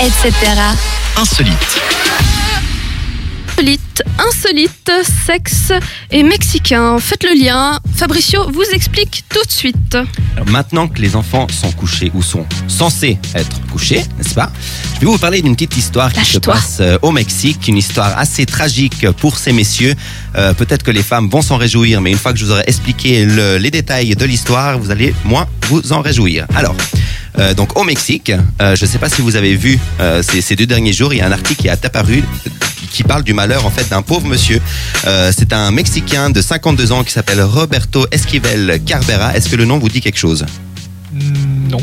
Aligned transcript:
etc. 0.00 0.32
Insolite. 1.16 1.80
Insolite, 3.58 4.02
insolite, 4.18 4.92
sexe 5.26 5.72
et 6.12 6.22
mexicain. 6.22 6.98
Faites 7.00 7.24
le 7.24 7.42
lien. 7.44 7.80
Fabricio 7.96 8.48
vous 8.52 8.62
explique 8.72 9.24
tout 9.28 9.44
de 9.44 9.50
suite. 9.50 9.96
Alors, 10.36 10.48
maintenant 10.48 10.86
que 10.86 11.00
les 11.02 11.16
enfants 11.16 11.48
sont 11.50 11.72
couchés 11.72 12.12
ou 12.14 12.22
sont 12.22 12.46
censés 12.68 13.18
être 13.34 13.60
couchés, 13.72 14.04
n'est-ce 14.16 14.34
pas? 14.34 14.52
Je 14.94 15.00
vais 15.00 15.06
vous 15.06 15.18
parler 15.18 15.42
d'une 15.42 15.54
petite 15.56 15.76
histoire 15.76 16.12
qui 16.12 16.24
se 16.24 16.38
passe 16.38 16.76
euh, 16.80 16.98
au 17.02 17.10
Mexique, 17.10 17.66
une 17.66 17.78
histoire 17.78 18.16
assez 18.16 18.46
tragique 18.46 19.10
pour 19.20 19.36
ces 19.38 19.52
messieurs. 19.52 19.96
Euh, 20.36 20.54
Peut-être 20.54 20.84
que 20.84 20.92
les 20.92 21.02
femmes 21.02 21.28
vont 21.28 21.42
s'en 21.42 21.56
réjouir, 21.56 22.00
mais 22.00 22.12
une 22.12 22.18
fois 22.18 22.32
que 22.32 22.38
je 22.38 22.44
vous 22.44 22.52
aurai 22.52 22.64
expliqué 22.68 23.24
le- 23.24 23.58
les 23.58 23.72
détails 23.72 24.14
de 24.14 24.24
l'histoire, 24.24 24.78
vous 24.78 24.92
allez 24.92 25.12
moins 25.24 25.48
vous 25.62 25.92
en 25.92 26.00
réjouir. 26.00 26.46
Alors. 26.54 26.76
Euh, 27.38 27.54
donc 27.54 27.78
au 27.78 27.84
Mexique, 27.84 28.32
euh, 28.60 28.74
je 28.76 28.84
ne 28.84 28.90
sais 28.90 28.98
pas 28.98 29.08
si 29.08 29.22
vous 29.22 29.36
avez 29.36 29.54
vu 29.54 29.78
euh, 30.00 30.22
ces, 30.22 30.40
ces 30.40 30.56
deux 30.56 30.66
derniers 30.66 30.92
jours, 30.92 31.12
il 31.14 31.18
y 31.18 31.20
a 31.20 31.26
un 31.26 31.32
article 31.32 31.62
qui 31.62 31.68
est 31.68 31.84
apparu 31.84 32.22
qui 32.90 33.02
parle 33.04 33.22
du 33.22 33.34
malheur 33.34 33.66
en 33.66 33.70
fait 33.70 33.88
d'un 33.90 34.02
pauvre 34.02 34.26
monsieur. 34.26 34.60
Euh, 35.06 35.30
c'est 35.36 35.52
un 35.52 35.70
Mexicain 35.70 36.30
de 36.30 36.40
52 36.40 36.90
ans 36.92 37.04
qui 37.04 37.12
s'appelle 37.12 37.40
Roberto 37.42 38.06
Esquivel 38.10 38.80
Carbera. 38.84 39.36
Est-ce 39.36 39.48
que 39.48 39.56
le 39.56 39.64
nom 39.66 39.78
vous 39.78 39.88
dit 39.88 40.00
quelque 40.00 40.18
chose? 40.18 40.46
Mm, 41.12 41.68
Non. 41.70 41.78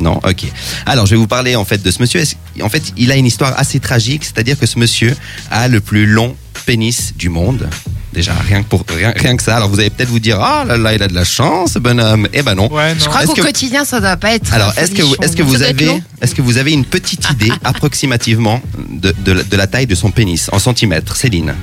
non, 0.00 0.20
ok. 0.24 0.44
Alors, 0.86 1.06
je 1.06 1.12
vais 1.12 1.16
vous 1.16 1.26
parler 1.28 1.54
en 1.56 1.64
fait 1.64 1.82
de 1.82 1.90
ce 1.90 2.00
monsieur. 2.00 2.22
En 2.62 2.68
fait, 2.68 2.92
il 2.96 3.12
a 3.12 3.16
une 3.16 3.26
histoire 3.26 3.54
assez 3.58 3.78
tragique, 3.80 4.24
c'est-à-dire 4.24 4.58
que 4.58 4.66
ce 4.66 4.78
monsieur 4.78 5.14
a 5.50 5.68
le 5.68 5.80
plus 5.80 6.06
long 6.06 6.36
pénis 6.66 7.14
du 7.16 7.28
monde. 7.28 7.68
Déjà, 8.12 8.32
rien 8.34 8.62
que 8.64 8.68
pour 8.68 8.84
rien, 8.88 9.12
rien 9.14 9.36
que 9.36 9.42
ça. 9.42 9.56
Alors, 9.56 9.68
vous 9.68 9.78
allez 9.78 9.90
peut-être 9.90 10.08
vous 10.08 10.18
dire, 10.18 10.40
ah 10.40 10.64
là 10.66 10.76
là, 10.76 10.94
il 10.94 11.02
a 11.02 11.06
de 11.06 11.14
la 11.14 11.24
chance, 11.24 11.74
ce 11.74 11.78
bonhomme. 11.78 12.26
Eh 12.32 12.42
ben 12.42 12.54
non. 12.56 12.70
Ouais, 12.72 12.92
non. 12.94 13.00
Je 13.00 13.04
crois 13.08 13.20
Est-ce 13.20 13.28
qu'au 13.28 13.34
que- 13.36 13.42
quotidien, 13.42 13.84
ça 13.84 14.00
doit 14.00 14.16
pas 14.16 14.32
être. 14.34 14.52
Alors, 14.52 14.72
est-ce 14.76 14.90
que, 14.90 15.02
vous- 15.02 15.14
est-ce 15.22 15.36
que 15.36 15.42
vous 15.44 15.62
avez, 15.62 16.02
est-ce 16.20 16.34
que 16.34 16.42
vous 16.42 16.58
avez 16.58 16.72
une 16.72 16.84
petite 16.84 17.30
idée 17.30 17.52
approximativement 17.62 18.60
de, 18.88 19.14
de 19.24 19.32
la- 19.32 19.42
de 19.44 19.56
la 19.56 19.66
taille 19.68 19.86
de 19.86 19.94
son 19.94 20.10
pénis 20.10 20.48
en 20.52 20.58
centimètres, 20.58 21.14
Céline? 21.16 21.54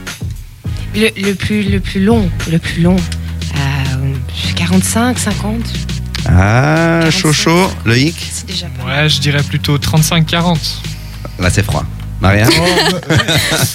Le, 0.96 1.10
le 1.22 1.34
plus, 1.34 1.64
le 1.64 1.80
plus 1.82 2.04
long, 2.04 2.30
le 2.50 2.60
plus 2.60 2.82
long. 2.82 2.96
euh, 3.56 4.14
45, 4.56 5.20
50, 5.20 5.56
Ah, 6.30 7.00
45. 7.04 7.12
chaud 7.12 7.34
chaud, 7.34 7.70
Loïc? 7.86 8.16
c'est 8.32 8.46
déjà 8.48 8.68
pas 8.68 8.86
mal. 8.86 9.04
Ouais, 9.04 9.10
je 9.10 9.20
dirais 9.20 9.44
plutôt 9.44 9.78
35-40. 9.78 10.58
Là, 11.40 11.50
c'est 11.50 11.64
froid. 11.64 11.84
Maria 12.22 12.48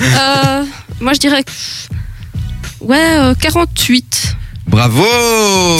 Euh, 0.00 0.64
moi 1.00 1.12
je 1.12 1.18
dirais. 1.20 1.44
Ouais, 2.82 2.98
euh, 3.18 3.34
48. 3.34 4.36
Bravo 4.64 5.04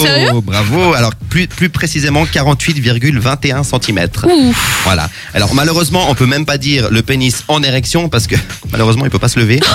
Sérieux? 0.01 0.31
Bravo 0.43 0.93
Alors, 0.93 1.15
plus, 1.15 1.47
plus 1.47 1.69
précisément, 1.69 2.25
48,21 2.25 3.63
cm. 3.63 4.07
Ouf. 4.25 4.81
Voilà. 4.83 5.09
Alors 5.33 5.53
malheureusement, 5.55 6.07
on 6.09 6.15
peut 6.15 6.25
même 6.25 6.45
pas 6.45 6.57
dire 6.57 6.89
le 6.91 7.01
pénis 7.01 7.43
en 7.47 7.63
érection 7.63 8.09
parce 8.09 8.27
que 8.27 8.35
malheureusement, 8.71 9.05
il 9.05 9.09
peut 9.09 9.19
pas 9.19 9.29
se 9.29 9.39
lever. 9.39 9.59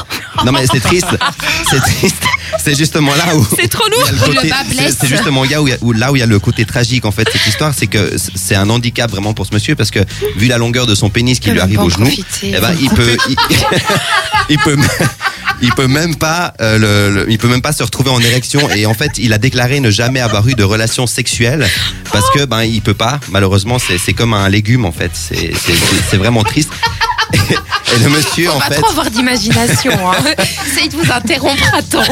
Non 0.45 0.53
mais 0.53 0.67
c'est 0.73 0.79
triste. 0.79 1.09
C'est 1.69 1.81
triste. 1.81 2.23
C'est 2.62 2.77
justement 2.79 3.12
là 3.17 3.35
où 3.35 3.45
C'est 3.59 3.67
trop 3.67 3.89
lourd. 3.91 4.09
le 4.13 4.19
côté- 4.19 4.42
Le 4.45 4.51
bas 4.51 4.92
c'est- 4.97 5.09
justement 5.09 5.42
là 5.42 5.61
où, 5.61 5.67
il 5.67 5.70
y 5.73 5.75
a- 5.75 5.79
où- 5.81 5.92
là 5.92 6.13
où 6.13 6.17
il 6.17 6.20
y 6.20 6.23
a 6.23 6.27
le 6.27 6.39
côté 6.39 6.65
tragique 6.65 7.05
en 7.07 7.11
fait 7.11 7.25
de 7.25 7.31
cette 7.33 7.45
histoire, 7.48 7.73
c'est 7.77 7.89
que 7.89 8.15
c'est 8.37 8.55
un 8.55 8.70
handicap 8.70 9.11
vraiment 9.11 9.35
pour 9.35 9.47
ce 9.47 9.53
monsieur 9.53 9.75
parce 9.75 9.91
que 9.91 9.98
vu 10.37 10.47
la 10.47 10.57
longueur 10.57 10.87
de 10.87 10.95
son 10.95 11.11
pénis 11.11 11.41
qui 11.41 11.48
Il 11.48 11.55
lui 11.55 11.61
arrive 11.61 11.81
au 11.81 11.87
en 11.87 11.89
genou, 11.89 12.05
profiter. 12.07 12.53
eh 12.57 12.61
ben, 12.61 12.73
il 12.81 12.89
peut 12.91 13.17
il, 13.29 13.37
il 14.51 14.59
peut 14.59 14.77
il 15.62 15.73
peut 15.75 15.89
même 15.89 16.14
pas 16.17 16.53
euh, 16.61 16.78
le- 16.78 17.14
le- 17.25 17.31
il 17.31 17.39
peut 17.39 17.48
même 17.48 17.62
pas 17.62 17.73
se 17.73 17.83
retrouver 17.83 18.11
en 18.11 18.20
érection. 18.20 18.69
Et 18.70 18.87
en 18.87 18.95
fait 18.95 19.12
il 19.19 19.33
a 19.33 19.39
déclaré 19.39 19.81
ne 19.81 19.91
jamais 19.91 20.20
avoir 20.20 20.47
eu 20.48 20.55
de 20.55 20.62
relations 20.64 21.06
sexuelles 21.06 21.67
parce 22.12 22.28
que 22.31 22.45
ben 22.45 22.62
il 22.62 22.81
peut 22.83 22.95
pas. 22.95 23.19
Malheureusement 23.31 23.79
c'est 23.79 23.98
c'est 23.98 24.12
comme 24.12 24.34
un 24.34 24.48
légume 24.48 24.84
en 24.84 24.92
fait. 24.92 25.11
C'est- 25.14 25.53
c'est- 25.55 25.73
c'est 26.11 26.17
vraiment 26.17 26.42
triste 26.45 26.70
et 27.94 27.98
le 28.05 28.11
monsieur 28.11 28.47
Faut 28.48 28.56
en 28.56 28.58
pas 28.61 28.66
fait 28.66 28.74
trop 28.80 28.91
avoir 28.91 29.11
d'imagination. 29.11 29.92
Hein. 29.92 30.16
Essayez 30.66 30.88
de 30.88 30.97
vous 30.97 31.11
interrompre 31.12 31.74
à 31.74 31.83
temps. 31.83 32.02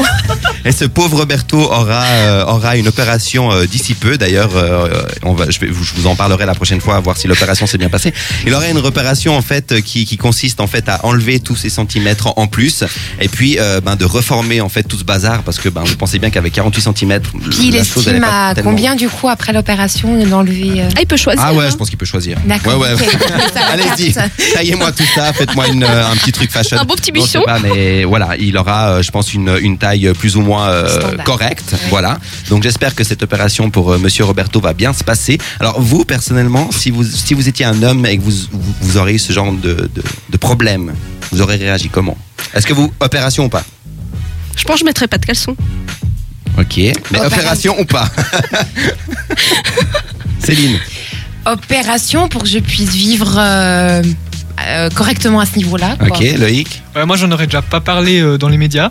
et 0.65 0.71
ce 0.71 0.85
pauvre 0.85 1.17
Roberto 1.19 1.57
aura 1.59 2.03
euh, 2.03 2.45
aura 2.45 2.75
une 2.77 2.87
opération 2.87 3.51
euh, 3.51 3.65
d'ici 3.65 3.93
peu 3.93 4.17
d'ailleurs 4.17 4.51
euh, 4.55 5.03
on 5.23 5.33
va 5.33 5.49
je, 5.49 5.59
vais, 5.59 5.67
je 5.67 5.93
vous 5.95 6.07
en 6.07 6.15
parlerai 6.15 6.45
la 6.45 6.55
prochaine 6.55 6.81
fois 6.81 6.95
à 6.95 6.99
voir 6.99 7.15
si 7.17 7.27
l'opération 7.27 7.67
s'est 7.67 7.77
bien 7.77 7.89
passée 7.89 8.13
il 8.45 8.53
aura 8.53 8.67
une 8.67 8.77
opération 8.79 9.37
en 9.37 9.41
fait 9.41 9.81
qui, 9.81 10.05
qui 10.05 10.17
consiste 10.17 10.59
en 10.59 10.67
fait 10.67 10.89
à 10.89 11.05
enlever 11.05 11.39
tous 11.39 11.55
ces 11.55 11.69
centimètres 11.69 12.33
en 12.37 12.47
plus 12.47 12.83
et 13.21 13.27
puis 13.29 13.57
euh, 13.59 13.79
ben 13.81 13.95
de 13.95 14.05
reformer 14.05 14.61
en 14.61 14.69
fait 14.69 14.83
tout 14.83 14.97
ce 14.97 15.03
bazar 15.03 15.43
parce 15.43 15.59
que 15.59 15.69
ben 15.69 15.83
vous 15.85 15.95
pensez 15.95 16.19
bien 16.19 16.29
qu'avec 16.29 16.53
48 16.53 16.81
centimètres 16.81 17.29
Puis 17.51 17.67
il 17.67 17.75
estime 17.75 18.23
à 18.23 18.53
tellement- 18.55 18.71
combien 18.71 18.95
du 18.95 19.07
coup 19.09 19.29
après 19.29 19.53
l'opération 19.53 20.17
d'enlever. 20.25 20.81
euh, 20.81 20.89
Ah, 20.95 21.01
il 21.01 21.07
peut 21.07 21.17
choisir. 21.17 21.41
ah 21.45 21.53
ouais 21.53 21.65
hein. 21.65 21.69
je 21.71 21.75
pense 21.75 21.89
qu'il 21.89 21.97
peut 21.97 22.05
choisir 22.05 22.37
D'accord. 22.45 22.77
ouais 22.79 22.93
ouais 22.93 23.07
allez-y 23.71 24.13
taillez-moi 24.53 24.91
tout 24.97 25.05
ça 25.15 25.33
faites-moi 25.33 25.67
une, 25.67 25.83
euh, 25.83 26.07
un 26.11 26.15
petit 26.15 26.31
truc 26.31 26.51
fashion 26.51 26.77
Un 26.79 26.83
beau 26.85 26.95
petit 26.95 27.11
Non, 27.11 27.21
je 27.25 27.31
sais 27.31 27.37
bichon. 27.39 27.45
pas, 27.45 27.59
mais 27.59 28.03
voilà, 28.03 28.35
il 28.37 28.57
aura, 28.57 28.89
euh, 28.89 29.01
je 29.03 29.11
pense, 29.11 29.33
une, 29.33 29.57
une 29.61 29.77
taille 29.77 30.11
plus 30.17 30.35
ou 30.35 30.41
moins 30.41 30.67
euh, 30.69 31.17
correcte. 31.23 31.75
Voilà. 31.89 32.19
Donc 32.49 32.63
j'espère 32.63 32.95
que 32.95 33.03
cette 33.03 33.23
opération 33.23 33.69
pour 33.69 33.91
euh, 33.93 33.97
Monsieur 33.97 34.25
Roberto 34.25 34.59
va 34.59 34.73
bien 34.73 34.93
se 34.93 35.03
passer. 35.03 35.37
Alors 35.59 35.79
vous, 35.79 36.05
personnellement, 36.05 36.69
si 36.71 36.91
vous, 36.91 37.03
si 37.03 37.33
vous 37.33 37.47
étiez 37.47 37.65
un 37.65 37.81
homme 37.83 38.05
et 38.05 38.17
que 38.17 38.23
vous, 38.23 38.31
vous, 38.51 38.73
vous 38.81 38.97
aurez 38.97 39.13
eu 39.13 39.19
ce 39.19 39.33
genre 39.33 39.51
de, 39.53 39.89
de, 39.93 40.03
de 40.29 40.37
problème, 40.37 40.93
vous 41.31 41.41
aurez 41.41 41.55
réagi 41.57 41.89
comment? 41.89 42.17
Est-ce 42.53 42.65
que 42.67 42.73
vous, 42.73 42.91
opération 42.99 43.45
ou 43.45 43.49
pas? 43.49 43.63
Je 44.55 44.63
pense 44.63 44.75
que 44.75 44.79
je 44.79 44.85
mettrais 44.85 45.07
pas 45.07 45.17
de 45.17 45.25
caleçon. 45.25 45.55
Ok. 46.57 46.77
Mais 46.77 46.93
Opération. 47.19 47.25
opération 47.27 47.79
ou 47.79 47.85
pas? 47.85 48.09
Céline 50.43 50.79
Opération 51.45 52.27
pour 52.27 52.43
que 52.43 52.49
je 52.49 52.59
puisse 52.59 52.89
vivre 52.89 53.35
euh, 53.37 54.01
euh, 54.65 54.89
correctement 54.89 55.39
à 55.39 55.45
ce 55.45 55.55
niveau-là. 55.57 55.95
quoi. 55.99 56.07
Ok. 56.09 56.23
Loïc 56.37 56.81
Ouais, 56.95 57.05
moi, 57.05 57.15
j'en 57.17 57.31
aurais 57.31 57.45
déjà 57.47 57.61
pas 57.61 57.81
parlé 57.81 58.19
euh, 58.21 58.37
dans 58.37 58.49
les 58.49 58.57
médias. 58.57 58.89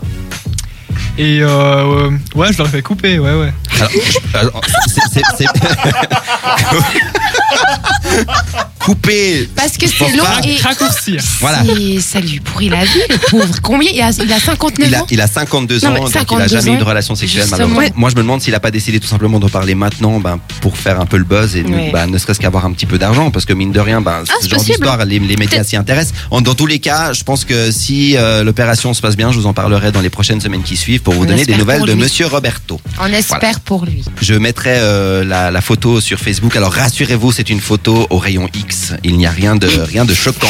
Et 1.17 1.39
euh, 1.41 1.47
euh, 1.47 2.11
ouais, 2.35 2.53
je 2.53 2.57
l'aurais 2.59 2.69
fait 2.69 2.81
couper, 2.83 3.17
ouais, 3.19 3.33
ouais. 3.33 3.51
Alors, 3.79 3.91
je- 3.91 4.37
alors, 4.37 4.61
c'est- 4.87 5.01
c'est- 5.13 5.21
c'est- 5.37 5.45
Couper 8.79 9.49
Parce 9.55 9.77
que 9.77 9.85
c'est 9.87 10.15
long 10.15 10.23
pas. 10.23 10.39
et. 10.45 10.55
Raccourcir. 10.61 11.21
Voilà. 11.41 11.61
Ça 11.99 12.19
lui 12.21 12.39
pourrit 12.39 12.69
la 12.69 12.85
vie, 12.85 13.01
le 13.09 13.17
pauvre. 13.29 13.55
Combien 13.61 13.89
il 13.93 14.01
a, 14.01 14.11
il 14.23 14.31
a 14.31 14.39
59 14.39 14.87
Il 14.87 14.95
a, 14.95 15.01
ans 15.01 15.07
il 15.11 15.21
a 15.21 15.27
52 15.27 15.79
Non, 15.83 15.87
ans, 15.89 15.93
donc 15.95 16.09
il 16.09 16.17
a 16.17 16.19
52 16.19 16.47
jamais 16.47 16.71
eu 16.73 16.77
de 16.77 16.83
relation 16.83 17.15
sexuelle 17.15 17.47
malheureusement. 17.51 17.79
Ouais. 17.79 17.91
Moi 17.95 18.09
je 18.09 18.15
me 18.15 18.21
demande 18.21 18.41
s'il 18.41 18.55
a 18.55 18.59
pas 18.61 18.71
décidé 18.71 18.99
tout 19.01 19.07
simplement 19.07 19.39
d'en 19.39 19.49
parler 19.49 19.75
maintenant 19.75 20.19
ben, 20.19 20.39
pour 20.61 20.77
faire 20.77 21.01
un 21.01 21.05
peu 21.05 21.17
le 21.17 21.25
buzz 21.25 21.55
et 21.55 21.63
Ouais. 21.63 21.89
ben, 21.91 22.07
ne 22.07 22.17
serait-ce 22.17 22.39
qu'avoir 22.39 22.65
un 22.65 22.71
petit 22.71 22.85
peu 22.85 22.97
d'argent 22.97 23.29
parce 23.29 23.43
que 23.45 23.51
mine 23.51 23.73
de 23.73 23.79
rien 23.81 23.99
ben, 23.99 24.23
Ah, 24.29 24.33
ce 24.39 24.43
c'est 24.43 24.49
genre 24.51 24.63
d'histoire 24.63 25.03
les, 25.05 25.19
les 25.19 25.35
médias 25.35 25.63
s'y 25.65 25.75
intéressent. 25.75 26.13
En- 26.31 26.39
dans 26.41 26.53
tous 26.55 26.65
les 26.67 26.79
cas 26.79 27.11
je 27.11 27.23
pense 27.25 27.43
que 27.43 27.71
si 27.71 28.15
euh, 28.15 28.43
l'opération 28.45 28.93
se 28.93 29.01
passe 29.01 29.17
bien 29.17 29.31
je 29.33 29.37
vous 29.37 29.47
en 29.47 29.53
parlerai 29.53 29.91
dans 29.91 30.01
les 30.01 30.09
prochaines 30.09 30.39
semaines 30.39 30.63
qui 30.63 30.77
suivent 30.77 31.01
pour 31.01 31.13
vous 31.13 31.23
On 31.23 31.25
donner 31.25 31.45
des 31.45 31.57
nouvelles 31.57 31.81
de. 31.81 31.93
Monsieur 31.93 32.27
Roberto. 32.27 32.79
On 33.01 33.07
espère 33.07 33.59
pour 33.59 33.85
lui. 33.85 34.05
Je 34.21 34.33
mettrai 34.35 34.75
euh, 34.77 35.25
la, 35.25 35.51
la 35.51 35.61
photo 35.61 35.99
sur 35.99 36.19
Facebook. 36.19 36.55
Alors 36.55 36.71
rassurez-vous, 36.71 37.31
c'est 37.37 37.51
une 37.51 37.61
photo 37.61 38.07
au 38.09 38.17
rayon 38.17 38.49
X. 38.51 38.93
Il 39.03 39.15
n'y 39.15 39.27
a 39.27 39.29
rien 39.29 39.55
de 39.55 39.67
rien 39.67 40.05
de 40.05 40.13
choquant. 40.15 40.47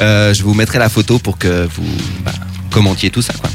Euh, 0.00 0.32
je 0.32 0.42
vous 0.44 0.54
mettrai 0.54 0.78
la 0.78 0.88
photo 0.88 1.18
pour 1.18 1.36
que 1.36 1.66
vous 1.66 1.84
bah, 2.24 2.32
commentiez 2.70 3.10
tout 3.10 3.20
ça. 3.20 3.34
Quoi. 3.34 3.50